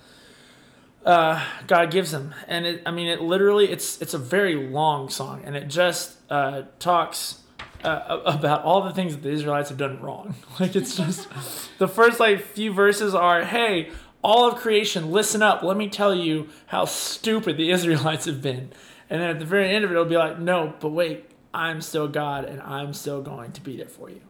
uh, 1.04 1.44
God 1.66 1.90
gives 1.90 2.10
them, 2.10 2.34
and 2.48 2.66
it, 2.66 2.82
I 2.86 2.90
mean, 2.90 3.06
it 3.06 3.20
literally 3.20 3.70
it's 3.70 4.00
it's 4.00 4.14
a 4.14 4.18
very 4.18 4.56
long 4.56 5.10
song, 5.10 5.42
and 5.44 5.54
it 5.54 5.68
just 5.68 6.16
uh, 6.28 6.62
talks. 6.80 7.40
Uh, 7.84 8.22
about 8.24 8.64
all 8.64 8.82
the 8.82 8.92
things 8.92 9.14
that 9.14 9.22
the 9.22 9.28
Israelites 9.28 9.68
have 9.68 9.78
done 9.78 10.00
wrong. 10.00 10.34
Like 10.58 10.74
it's 10.74 10.96
just 10.96 11.28
the 11.78 11.86
first 11.86 12.18
like 12.18 12.40
few 12.40 12.72
verses 12.72 13.14
are, 13.14 13.44
"Hey, 13.44 13.90
all 14.22 14.48
of 14.48 14.56
creation, 14.56 15.12
listen 15.12 15.42
up. 15.42 15.62
Let 15.62 15.76
me 15.76 15.88
tell 15.88 16.14
you 16.14 16.48
how 16.66 16.86
stupid 16.86 17.58
the 17.58 17.70
Israelites 17.76 18.24
have 18.24 18.40
been." 18.40 18.72
And 19.10 19.20
then 19.20 19.28
at 19.28 19.38
the 19.38 19.44
very 19.44 19.72
end 19.72 19.84
of 19.84 19.90
it, 19.90 19.94
it'll 19.94 20.06
be 20.06 20.16
like, 20.16 20.38
"No, 20.38 20.74
but 20.80 20.88
wait, 20.88 21.30
I'm 21.52 21.82
still 21.82 22.08
God, 22.08 22.46
and 22.46 22.60
I'm 22.62 22.94
still 22.94 23.20
going 23.20 23.52
to 23.52 23.60
beat 23.60 23.78
it 23.78 23.90
for 23.90 24.08
you." 24.10 24.22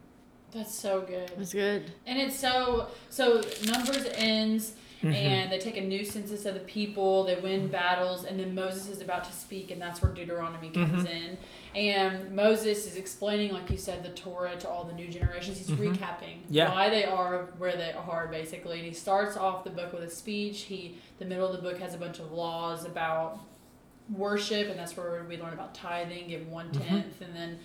That's 0.57 0.73
so 0.73 1.01
good. 1.01 1.31
That's 1.37 1.53
good. 1.53 1.91
And 2.07 2.19
it's 2.19 2.37
so 2.37 2.87
so 3.11 3.43
numbers 3.63 4.07
ends 4.15 4.73
mm-hmm. 5.03 5.13
and 5.13 5.51
they 5.51 5.59
take 5.59 5.77
a 5.77 5.81
new 5.81 6.03
census 6.03 6.47
of 6.47 6.55
the 6.55 6.61
people, 6.61 7.25
they 7.25 7.35
win 7.35 7.67
battles, 7.67 8.25
and 8.25 8.39
then 8.39 8.55
Moses 8.55 8.89
is 8.89 8.99
about 8.99 9.23
to 9.25 9.31
speak 9.31 9.69
and 9.69 9.79
that's 9.79 10.01
where 10.01 10.11
Deuteronomy 10.11 10.71
comes 10.71 11.03
mm-hmm. 11.03 11.15
in. 11.15 11.37
And 11.75 12.35
Moses 12.35 12.87
is 12.87 12.95
explaining, 12.95 13.53
like 13.53 13.69
you 13.69 13.77
said, 13.77 14.01
the 14.01 14.09
Torah 14.09 14.55
to 14.57 14.67
all 14.67 14.83
the 14.83 14.93
new 14.93 15.07
generations. 15.09 15.59
He's 15.59 15.67
mm-hmm. 15.67 15.93
recapping 15.93 16.37
yeah. 16.49 16.71
why 16.71 16.89
they 16.89 17.05
are 17.05 17.49
where 17.59 17.77
they 17.77 17.93
are, 17.93 18.27
basically. 18.27 18.79
And 18.79 18.87
he 18.87 18.93
starts 18.93 19.37
off 19.37 19.63
the 19.63 19.69
book 19.69 19.93
with 19.93 20.01
a 20.01 20.09
speech. 20.09 20.61
He 20.63 20.97
the 21.19 21.25
middle 21.25 21.45
of 21.45 21.55
the 21.55 21.61
book 21.61 21.79
has 21.79 21.93
a 21.93 21.99
bunch 21.99 22.17
of 22.17 22.31
laws 22.31 22.83
about 22.83 23.41
worship, 24.09 24.69
and 24.69 24.79
that's 24.79 24.97
where 24.97 25.23
we 25.29 25.37
learn 25.37 25.53
about 25.53 25.75
tithing, 25.75 26.29
give 26.29 26.47
one 26.47 26.71
tenth, 26.71 27.13
mm-hmm. 27.13 27.23
and 27.25 27.35
then 27.35 27.59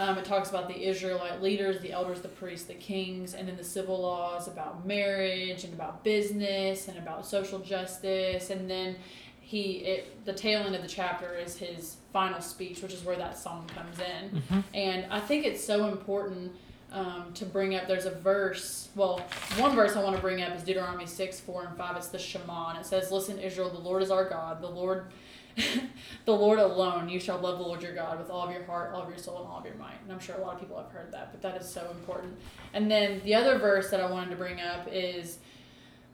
um, 0.00 0.16
it 0.16 0.24
talks 0.24 0.48
about 0.48 0.66
the 0.66 0.88
Israelite 0.88 1.42
leaders, 1.42 1.78
the 1.82 1.92
elders, 1.92 2.22
the 2.22 2.28
priests, 2.28 2.66
the 2.66 2.72
kings, 2.72 3.34
and 3.34 3.46
then 3.46 3.58
the 3.58 3.62
civil 3.62 4.00
laws 4.00 4.48
about 4.48 4.86
marriage 4.86 5.64
and 5.64 5.74
about 5.74 6.02
business 6.02 6.88
and 6.88 6.96
about 6.96 7.26
social 7.26 7.58
justice. 7.58 8.48
And 8.48 8.68
then 8.68 8.96
he, 9.42 9.72
it, 9.84 10.24
the 10.24 10.32
tail 10.32 10.62
end 10.62 10.74
of 10.74 10.80
the 10.80 10.88
chapter 10.88 11.36
is 11.36 11.58
his 11.58 11.98
final 12.14 12.40
speech, 12.40 12.80
which 12.80 12.94
is 12.94 13.04
where 13.04 13.16
that 13.16 13.36
song 13.36 13.68
comes 13.74 13.98
in. 13.98 14.40
Mm-hmm. 14.40 14.60
And 14.72 15.04
I 15.10 15.20
think 15.20 15.44
it's 15.44 15.62
so 15.62 15.88
important 15.88 16.52
um, 16.92 17.26
to 17.34 17.44
bring 17.44 17.74
up. 17.74 17.86
There's 17.86 18.06
a 18.06 18.10
verse. 18.10 18.88
Well, 18.96 19.20
one 19.58 19.76
verse 19.76 19.96
I 19.96 20.02
want 20.02 20.16
to 20.16 20.22
bring 20.22 20.40
up 20.40 20.56
is 20.56 20.62
Deuteronomy 20.62 21.06
six, 21.06 21.40
four, 21.40 21.66
and 21.66 21.76
five. 21.76 21.98
It's 21.98 22.08
the 22.08 22.18
Shema. 22.18 22.70
And 22.70 22.78
it 22.78 22.86
says, 22.86 23.12
"Listen, 23.12 23.38
Israel, 23.38 23.68
the 23.68 23.78
Lord 23.78 24.02
is 24.02 24.10
our 24.10 24.26
God. 24.26 24.62
The 24.62 24.70
Lord." 24.70 25.12
the 26.24 26.32
Lord 26.32 26.58
alone, 26.58 27.08
you 27.08 27.20
shall 27.20 27.38
love 27.38 27.58
the 27.58 27.64
Lord 27.64 27.82
your 27.82 27.94
God 27.94 28.18
with 28.18 28.30
all 28.30 28.46
of 28.46 28.52
your 28.52 28.64
heart, 28.64 28.92
all 28.94 29.02
of 29.02 29.08
your 29.08 29.18
soul, 29.18 29.38
and 29.38 29.46
all 29.48 29.58
of 29.58 29.64
your 29.64 29.74
mind. 29.74 29.98
And 30.02 30.12
I'm 30.12 30.20
sure 30.20 30.36
a 30.36 30.40
lot 30.40 30.54
of 30.54 30.60
people 30.60 30.76
have 30.76 30.90
heard 30.90 31.12
that, 31.12 31.32
but 31.32 31.42
that 31.42 31.60
is 31.60 31.68
so 31.68 31.90
important. 31.90 32.36
And 32.72 32.90
then 32.90 33.20
the 33.24 33.34
other 33.34 33.58
verse 33.58 33.90
that 33.90 34.00
I 34.00 34.10
wanted 34.10 34.30
to 34.30 34.36
bring 34.36 34.60
up 34.60 34.88
is 34.90 35.38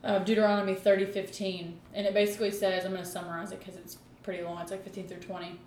uh, 0.05 0.21
Deuteronomy 0.21 0.75
30 0.75 1.07
15. 1.07 1.79
And 1.95 2.07
it 2.07 2.15
basically 2.15 2.51
says, 2.51 2.85
I'm 2.85 2.93
going 2.93 3.05
to 3.05 3.09
summarize 3.09 3.53
it 3.53 3.59
because 3.59 3.77
it's 3.77 3.99
pretty 4.23 4.43
long, 4.43 4.61
it's 4.61 4.71
like 4.71 4.85
15 4.85 5.09
through 5.09 5.19
20. 5.19 5.59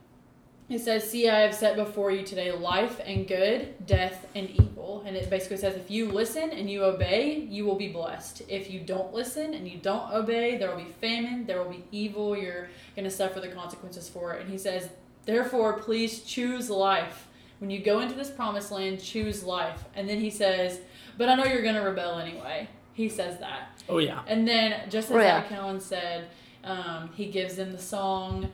It 0.70 0.80
says, 0.80 1.10
See, 1.10 1.28
I 1.28 1.40
have 1.40 1.56
set 1.56 1.76
before 1.76 2.12
you 2.12 2.24
today 2.24 2.52
life 2.52 3.02
and 3.04 3.28
good, 3.28 3.86
death 3.88 4.28
and 4.36 4.50
evil. 4.50 5.04
And 5.06 5.16
it 5.16 5.30
basically 5.30 5.58
says, 5.58 5.76
if 5.76 5.90
you 5.90 6.10
listen 6.10 6.52
and 6.52 6.70
you 6.70 6.84
obey, 6.84 7.48
you 7.50 7.66
will 7.66 7.76
be 7.76 7.88
blessed. 7.88 8.44
If 8.48 8.70
you 8.70 8.80
don't 8.80 9.14
listen 9.14 9.54
and 9.54 9.68
you 9.68 9.80
don't 9.80 10.12
obey, 10.12 10.58
there 10.58 10.70
will 10.70 10.84
be 10.84 10.92
famine, 11.02 11.46
there 11.46 11.62
will 11.62 11.72
be 11.72 11.84
evil. 11.92 12.38
You're 12.38 12.70
going 12.96 13.06
to 13.06 13.12
suffer 13.12 13.40
the 13.40 13.48
consequences 13.48 14.08
for 14.08 14.34
it. 14.34 14.42
And 14.42 14.50
he 14.50 14.58
says, 14.58 14.90
Therefore, 15.26 15.74
please 15.74 16.22
choose 16.22 16.70
life. 16.70 17.28
When 17.60 17.70
you 17.70 17.80
go 17.80 18.00
into 18.00 18.16
this 18.16 18.30
promised 18.30 18.72
land, 18.72 19.02
choose 19.02 19.44
life. 19.44 19.84
And 19.96 20.08
then 20.08 20.20
he 20.20 20.30
says, 20.30 20.80
But 21.18 21.30
I 21.30 21.36
know 21.36 21.46
you're 21.46 21.64
going 21.64 21.76
to 21.76 21.82
rebel 21.82 22.20
anyway. 22.20 22.70
He 22.94 23.10
says 23.10 23.40
that. 23.40 23.82
Oh, 23.88 23.98
yeah. 23.98 24.22
And 24.28 24.48
then, 24.48 24.90
just 24.90 25.10
as 25.10 25.16
oh, 25.16 25.20
yeah. 25.20 25.44
Callan 25.44 25.80
said, 25.80 26.30
um, 26.64 27.10
he 27.16 27.28
gives 27.28 27.56
them 27.56 27.72
the 27.72 27.80
song 27.80 28.50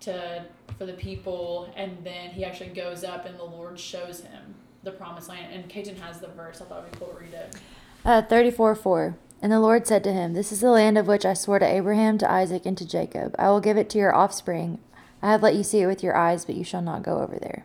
to 0.00 0.44
for 0.78 0.86
the 0.86 0.92
people, 0.92 1.72
and 1.76 1.98
then 2.04 2.30
he 2.30 2.44
actually 2.44 2.70
goes 2.70 3.02
up 3.02 3.26
and 3.26 3.36
the 3.36 3.44
Lord 3.44 3.78
shows 3.78 4.20
him 4.20 4.54
the 4.84 4.92
promised 4.92 5.28
land. 5.28 5.52
And 5.52 5.68
Kaiten 5.68 5.98
has 5.98 6.20
the 6.20 6.28
verse. 6.28 6.60
I 6.60 6.64
thought 6.64 6.84
we 6.90 6.98
could 6.98 7.20
read 7.20 7.34
it. 7.34 7.56
Uh, 8.04 8.22
34 8.22 8.76
4. 8.76 9.16
And 9.42 9.52
the 9.52 9.60
Lord 9.60 9.86
said 9.86 10.02
to 10.04 10.12
him, 10.12 10.34
This 10.34 10.52
is 10.52 10.60
the 10.60 10.70
land 10.70 10.96
of 10.96 11.06
which 11.06 11.24
I 11.24 11.34
swore 11.34 11.58
to 11.58 11.66
Abraham, 11.66 12.18
to 12.18 12.30
Isaac, 12.30 12.64
and 12.64 12.78
to 12.78 12.86
Jacob. 12.86 13.34
I 13.38 13.48
will 13.50 13.60
give 13.60 13.76
it 13.76 13.90
to 13.90 13.98
your 13.98 14.14
offspring. 14.14 14.78
I 15.20 15.32
have 15.32 15.42
let 15.42 15.56
you 15.56 15.62
see 15.62 15.80
it 15.80 15.86
with 15.86 16.02
your 16.02 16.16
eyes, 16.16 16.44
but 16.44 16.54
you 16.54 16.64
shall 16.64 16.82
not 16.82 17.02
go 17.02 17.18
over 17.18 17.38
there. 17.38 17.64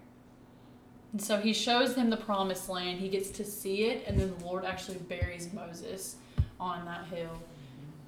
And 1.11 1.21
so 1.21 1.37
he 1.37 1.53
shows 1.53 1.95
him 1.95 2.09
the 2.09 2.17
promised 2.17 2.69
land. 2.69 2.99
He 2.99 3.09
gets 3.09 3.29
to 3.31 3.45
see 3.45 3.85
it, 3.85 4.03
and 4.07 4.19
then 4.19 4.33
the 4.37 4.45
Lord 4.45 4.65
actually 4.65 4.97
buries 4.97 5.53
Moses 5.53 6.15
on 6.59 6.85
that 6.85 7.05
hill. 7.05 7.41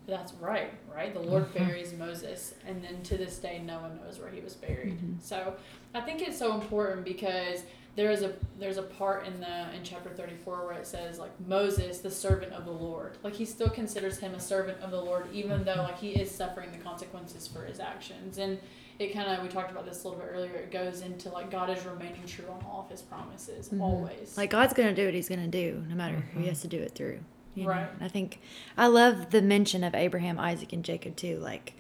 That's 0.08 0.34
right, 0.34 0.72
right? 0.94 1.14
The 1.14 1.20
Lord 1.20 1.46
mm-hmm. 1.46 1.66
buries 1.66 1.94
Moses, 1.94 2.54
and 2.68 2.84
then 2.84 3.02
to 3.04 3.18
this 3.18 3.38
day, 3.38 3.62
no 3.66 3.80
one 3.80 3.98
knows 3.98 4.20
where 4.20 4.30
he 4.30 4.42
was 4.42 4.54
buried. 4.54 4.98
Mm-hmm. 4.98 5.14
So 5.20 5.56
I 5.94 6.02
think 6.02 6.22
it's 6.22 6.38
so 6.38 6.54
important 6.54 7.04
because 7.04 7.64
there 7.96 8.12
is 8.12 8.22
a 8.22 8.34
there's 8.60 8.78
a 8.78 8.84
part 8.84 9.26
in 9.26 9.40
the 9.40 9.74
in 9.74 9.84
chapter 9.84 10.10
34 10.10 10.66
where 10.66 10.76
it 10.76 10.86
says 10.86 11.18
like 11.18 11.32
Moses 11.48 12.00
the 12.00 12.12
servant 12.12 12.54
of 12.54 12.66
the 12.66 12.72
Lord 12.72 13.18
like 13.24 13.34
he 13.34 13.46
still 13.46 13.70
considers 13.70 14.20
him 14.20 14.36
a 14.36 14.40
servant 14.40 14.82
of 14.82 14.92
the 14.92 15.02
Lord 15.02 15.28
even 15.34 15.64
though 15.64 15.76
like 15.76 16.00
he 16.00 16.10
is 16.10 16.30
suffering 16.30 16.72
the 16.72 16.78
consequences 16.78 17.48
for 17.48 17.64
his 17.64 17.80
actions 17.80 18.38
and 18.38 18.60
it 19.00 19.14
kind 19.14 19.30
of 19.30 19.42
we 19.44 19.50
talked 19.50 19.72
about 19.72 19.86
this 19.86 20.04
a 20.04 20.08
little 20.08 20.22
bit 20.22 20.30
earlier 20.32 20.56
it 20.56 20.72
goes 20.72 21.02
into 21.02 21.30
like 21.30 21.50
God 21.50 21.70
is 21.70 21.86
remaining 21.86 22.26
true 22.28 22.46
on 22.50 22.66
all 22.66 22.82
of 22.82 22.90
his 22.90 23.02
promises 23.02 23.68
mm-hmm. 23.68 23.82
always 23.82 24.38
like 24.38 24.50
God's 24.50 24.74
gonna 24.74 24.94
do 24.94 25.06
what 25.06 25.14
he's 25.14 25.30
gonna 25.30 25.48
do 25.48 25.84
no 25.88 25.96
matter 25.96 26.16
who 26.16 26.22
he 26.22 26.38
mm-hmm. 26.40 26.50
has 26.50 26.62
to 26.62 26.68
do 26.68 26.78
it 26.78 26.94
through 26.96 27.20
right. 27.58 27.88
I 28.02 28.08
think 28.08 28.40
I 28.78 28.88
love 28.88 29.32
the 29.32 29.42
mention 29.42 29.84
of 29.84 29.96
Abraham, 29.96 30.40
Isaac, 30.40 30.74
and 30.74 30.84
Jacob 30.84 31.16
too. 31.16 31.38
Like, 31.40 31.74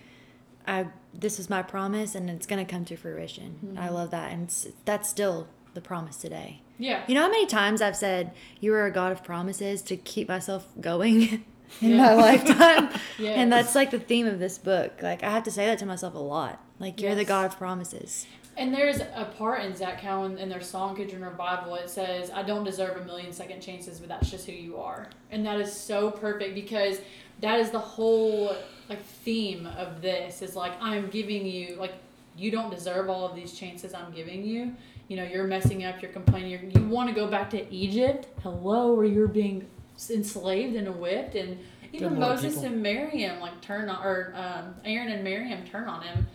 I 0.67 0.87
this 1.13 1.39
is 1.39 1.49
my 1.49 1.61
promise, 1.61 2.15
and 2.15 2.29
it's 2.29 2.45
gonna 2.45 2.65
come 2.65 2.85
to 2.85 2.95
fruition. 2.95 3.59
Mm-hmm. 3.65 3.79
I 3.79 3.89
love 3.89 4.11
that, 4.11 4.31
and 4.31 4.53
that's 4.85 5.09
still 5.09 5.47
the 5.73 5.81
promise 5.81 6.17
today. 6.17 6.61
Yeah. 6.77 7.03
You 7.07 7.15
know 7.15 7.21
how 7.21 7.29
many 7.29 7.45
times 7.45 7.81
I've 7.81 7.95
said 7.95 8.31
you 8.59 8.73
are 8.73 8.85
a 8.85 8.91
God 8.91 9.11
of 9.11 9.23
promises 9.23 9.81
to 9.83 9.95
keep 9.95 10.27
myself 10.27 10.67
going 10.79 11.21
in 11.81 11.91
yeah. 11.91 11.97
my 11.97 12.13
lifetime, 12.13 12.89
yes. 13.17 13.37
and 13.37 13.51
that's 13.51 13.75
like 13.75 13.91
the 13.91 13.99
theme 13.99 14.27
of 14.27 14.39
this 14.39 14.57
book. 14.57 15.01
Like 15.01 15.23
I 15.23 15.29
have 15.29 15.43
to 15.43 15.51
say 15.51 15.65
that 15.67 15.79
to 15.79 15.85
myself 15.85 16.15
a 16.15 16.19
lot. 16.19 16.61
Like 16.79 16.99
you're 16.99 17.11
yes. 17.11 17.19
the 17.19 17.25
God 17.25 17.45
of 17.45 17.57
promises. 17.57 18.25
And 18.57 18.73
there's 18.73 19.01
a 19.01 19.29
part 19.37 19.63
in 19.63 19.75
Zach 19.75 20.01
Cowan 20.01 20.37
in 20.37 20.47
their 20.47 20.61
song 20.61 20.95
Kitchen 20.95 21.23
Revival. 21.23 21.75
It 21.75 21.89
says, 21.89 22.31
I 22.31 22.41
don't 22.41 22.63
deserve 22.63 22.95
a 22.97 23.03
million 23.03 23.33
second 23.33 23.61
chances, 23.61 23.99
but 23.99 24.07
that's 24.07 24.31
just 24.31 24.45
who 24.45 24.53
you 24.53 24.77
are. 24.77 25.09
And 25.29 25.45
that 25.45 25.59
is 25.59 25.73
so 25.73 26.09
perfect 26.09 26.55
because 26.55 27.01
that 27.41 27.59
is 27.59 27.69
the 27.69 27.79
whole 27.79 28.55
like 28.87 29.03
theme 29.03 29.67
of 29.77 30.01
this 30.01 30.41
is 30.41 30.55
like 30.55 30.73
I'm 30.79 31.09
giving 31.09 31.45
you 31.45 31.75
like 31.75 31.93
you 32.37 32.51
don't 32.51 32.69
deserve 32.69 33.09
all 33.09 33.25
of 33.25 33.35
these 33.35 33.53
chances 33.53 33.93
I'm 33.93 34.11
giving 34.13 34.45
you. 34.45 34.73
You 35.07 35.17
know, 35.17 35.23
you're 35.23 35.47
messing 35.47 35.83
up, 35.83 36.01
you're 36.01 36.11
complaining, 36.11 36.51
you're, 36.51 36.63
you 36.63 36.89
want 36.89 37.09
to 37.09 37.15
go 37.15 37.27
back 37.27 37.49
to 37.51 37.73
Egypt. 37.73 38.27
Hello, 38.41 38.93
where 38.93 39.05
you're 39.05 39.27
being 39.27 39.67
enslaved 40.09 40.75
and 40.75 40.99
whipped 40.99 41.35
and 41.35 41.59
even 41.93 42.19
Moses 42.19 42.63
and 42.63 42.81
Miriam 42.81 43.39
like 43.39 43.59
turn 43.61 43.89
on, 43.89 44.03
or 44.03 44.33
um, 44.35 44.75
Aaron 44.83 45.11
and 45.11 45.23
Miriam 45.23 45.65
turn 45.65 45.87
on 45.87 46.01
him, 46.01 46.27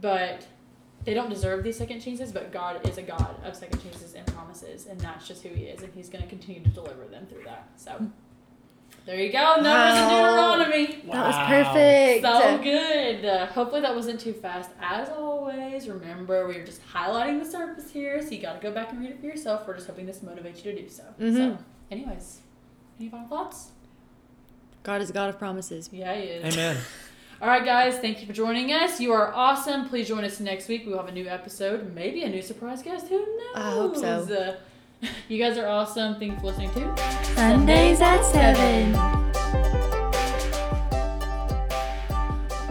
but 0.00 0.46
they 1.08 1.14
don't 1.14 1.30
deserve 1.30 1.64
these 1.64 1.78
second 1.78 2.00
chances. 2.00 2.32
But 2.32 2.52
God 2.52 2.86
is 2.86 2.98
a 2.98 3.02
God 3.02 3.36
of 3.42 3.56
second 3.56 3.82
chances 3.82 4.12
and 4.14 4.26
promises, 4.26 4.86
and 4.86 5.00
that's 5.00 5.26
just 5.26 5.42
who 5.42 5.48
He 5.48 5.64
is, 5.64 5.82
and 5.82 5.92
He's 5.94 6.10
going 6.10 6.22
to 6.22 6.28
continue 6.28 6.62
to 6.62 6.68
deliver 6.68 7.06
them 7.06 7.26
through 7.26 7.44
that. 7.44 7.68
So. 7.76 8.10
There 9.06 9.16
you 9.16 9.32
go, 9.32 9.54
numbers 9.54 9.64
wow. 9.64 10.52
and 10.52 10.62
Deuteronomy. 10.62 11.02
Wow. 11.06 11.14
That 11.14 11.26
was 11.26 11.74
perfect. 11.74 12.26
So 12.26 12.58
good. 12.62 13.24
Uh, 13.24 13.46
hopefully 13.46 13.80
that 13.80 13.94
wasn't 13.94 14.20
too 14.20 14.34
fast. 14.34 14.68
As 14.82 15.08
always, 15.08 15.88
remember 15.88 16.46
we 16.46 16.56
are 16.56 16.64
just 16.64 16.86
highlighting 16.86 17.42
the 17.42 17.50
surface 17.50 17.90
here, 17.90 18.20
so 18.20 18.28
you 18.30 18.42
got 18.42 18.60
to 18.60 18.60
go 18.60 18.70
back 18.70 18.90
and 18.90 19.00
read 19.00 19.10
it 19.10 19.20
for 19.20 19.24
yourself. 19.24 19.66
We're 19.66 19.76
just 19.76 19.86
hoping 19.86 20.04
this 20.04 20.18
motivates 20.18 20.62
you 20.62 20.72
to 20.72 20.82
do 20.82 20.88
so. 20.90 21.04
Mm-hmm. 21.18 21.36
So, 21.36 21.58
anyways, 21.90 22.40
any 23.00 23.08
final 23.08 23.28
thoughts? 23.28 23.70
God 24.82 25.00
is 25.00 25.08
a 25.08 25.14
God 25.14 25.30
of 25.30 25.38
promises. 25.38 25.88
Yeah, 25.90 26.14
He 26.14 26.24
is. 26.24 26.54
Amen. 26.54 26.76
All 27.40 27.46
right, 27.46 27.64
guys, 27.64 27.96
thank 27.98 28.20
you 28.20 28.26
for 28.26 28.32
joining 28.32 28.72
us. 28.72 29.00
You 29.00 29.12
are 29.12 29.32
awesome. 29.32 29.88
Please 29.88 30.08
join 30.08 30.24
us 30.24 30.40
next 30.40 30.66
week. 30.66 30.84
We 30.84 30.90
will 30.90 30.98
have 30.98 31.06
a 31.06 31.12
new 31.12 31.28
episode, 31.28 31.94
maybe 31.94 32.24
a 32.24 32.28
new 32.28 32.42
surprise 32.42 32.82
guest. 32.82 33.06
Who 33.06 33.18
knows? 33.18 33.52
I 33.54 33.70
hope 33.70 33.94
so. 33.94 34.58
Uh, 35.02 35.06
you 35.28 35.38
guys 35.38 35.56
are 35.56 35.68
awesome. 35.68 36.18
Thank 36.18 36.32
you 36.32 36.38
for 36.40 36.46
listening 36.46 36.72
to 36.72 36.96
Sundays 37.36 38.00
at 38.00 38.24
7. 38.24 38.92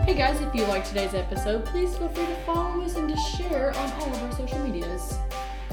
Hey 0.04 0.16
guys, 0.16 0.42
if 0.42 0.54
you 0.54 0.66
liked 0.66 0.88
today's 0.88 1.14
episode, 1.14 1.64
please 1.64 1.96
feel 1.96 2.10
free 2.10 2.26
to 2.26 2.36
follow 2.42 2.82
us 2.82 2.98
and 2.98 3.08
to 3.08 3.16
share 3.16 3.70
on 3.70 3.92
all 3.94 4.14
of 4.14 4.22
our 4.22 4.32
social 4.34 4.60
medias. 4.60 5.18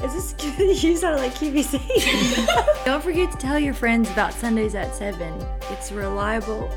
Is 0.05 0.13
this 0.13 0.33
good? 0.33 0.81
you 0.83 0.95
sound 0.95 1.17
like 1.17 1.33
QVC? 1.33 2.45
Don't 2.85 3.03
forget 3.03 3.29
to 3.29 3.37
tell 3.37 3.59
your 3.59 3.73
friends 3.73 4.09
about 4.11 4.31
Sundays 4.31 4.73
at 4.73 4.95
7. 4.95 5.33
It's 5.71 5.91
reliable 5.91 6.69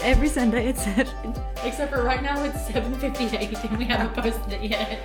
every 0.00 0.28
Sunday 0.28 0.68
at 0.68 0.78
7. 0.78 1.34
Except 1.64 1.92
for 1.92 2.02
right 2.02 2.22
now 2.22 2.42
it's 2.44 2.58
7.58 2.68 3.64
and 3.70 3.78
we 3.78 3.84
haven't 3.84 4.14
posted 4.22 4.52
it 4.52 4.70
yet. 4.70 5.00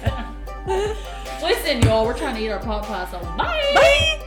Listen, 1.42 1.82
y'all, 1.84 2.06
we're 2.06 2.18
trying 2.18 2.36
to 2.36 2.42
eat 2.42 2.50
our 2.50 2.60
pot 2.60 2.84
pie, 2.84 3.08
so 3.10 3.20
bye! 3.38 3.72
Bye! 3.74 4.26